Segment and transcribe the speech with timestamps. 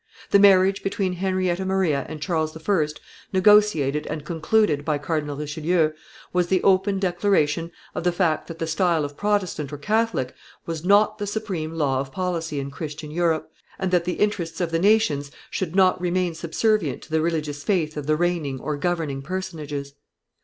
[0.31, 2.87] The marriage between Henrietta Maria and Charles I.,
[3.31, 5.91] negotiated and concluded by Cardinal Richelieu,
[6.33, 10.33] was the open declaration of the fact that the style of Protestant or Catholic
[10.65, 14.73] was not the supreme law of policy in Christian Europe, and that the interests of
[14.73, 19.93] nations should not remain subservient to the religious faith of the reigning or governing personages.